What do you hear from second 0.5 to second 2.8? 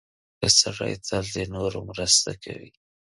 سړی تل د نورو مرسته کوي.